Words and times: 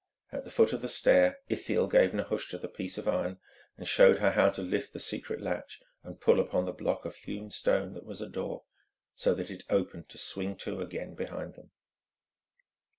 At 0.31 0.45
the 0.45 0.49
foot 0.49 0.73
of 0.73 0.81
the 0.81 0.89
stair 0.89 1.41
Ithiel 1.47 1.85
gave 1.85 2.11
Nehushta 2.11 2.57
the 2.57 2.67
piece 2.67 2.97
of 2.97 3.07
iron 3.07 3.39
and 3.77 3.87
showed 3.87 4.17
her 4.17 4.31
how 4.31 4.49
to 4.49 4.63
lift 4.63 4.93
the 4.93 4.99
secret 4.99 5.41
latch 5.41 5.79
and 6.01 6.19
pull 6.19 6.39
upon 6.39 6.65
the 6.65 6.71
block 6.71 7.05
of 7.05 7.15
hewn 7.17 7.51
stone 7.51 7.93
that 7.93 8.03
was 8.03 8.19
a 8.19 8.27
door, 8.27 8.63
so 9.13 9.35
that 9.35 9.51
it 9.51 9.63
opened 9.69 10.09
to 10.09 10.17
swing 10.17 10.55
to 10.55 10.81
again 10.81 11.13
behind 11.13 11.53
them. 11.53 11.69